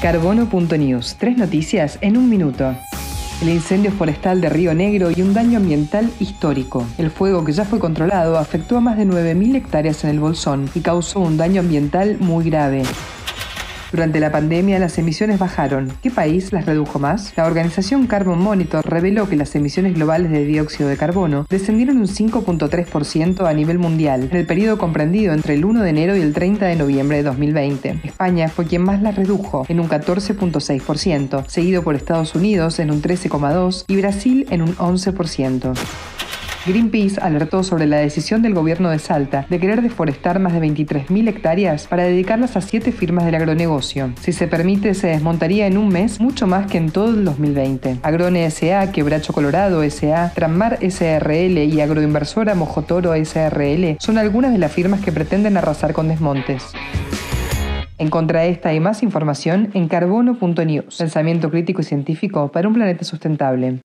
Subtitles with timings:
[0.00, 1.16] Carbono.news.
[1.18, 2.74] Tres noticias en un minuto.
[3.42, 6.86] El incendio forestal de Río Negro y un daño ambiental histórico.
[6.96, 10.70] El fuego que ya fue controlado afectó a más de 9.000 hectáreas en el Bolsón
[10.74, 12.82] y causó un daño ambiental muy grave.
[13.92, 15.92] Durante la pandemia las emisiones bajaron.
[16.02, 17.32] ¿Qué país las redujo más?
[17.36, 22.06] La organización Carbon Monitor reveló que las emisiones globales de dióxido de carbono descendieron un
[22.06, 26.32] 5.3% a nivel mundial en el periodo comprendido entre el 1 de enero y el
[26.32, 28.00] 30 de noviembre de 2020.
[28.04, 33.02] España fue quien más las redujo en un 14.6%, seguido por Estados Unidos en un
[33.02, 35.74] 13.2% y Brasil en un 11%.
[36.66, 41.28] Greenpeace alertó sobre la decisión del gobierno de Salta de querer deforestar más de 23.000
[41.28, 44.12] hectáreas para dedicarlas a siete firmas del agronegocio.
[44.20, 48.00] Si se permite, se desmontaría en un mes mucho más que en todo el 2020.
[48.02, 51.64] Agrone S.A., Quebracho Colorado S.A., Tranmar S.R.L.
[51.64, 53.96] y Agroinversora Mojotoro S.R.L.
[53.98, 56.62] son algunas de las firmas que pretenden arrasar con desmontes.
[58.00, 60.96] Encontra esta y más información en carbono.news.
[60.96, 63.78] Pensamiento crítico y científico para un planeta sustentable.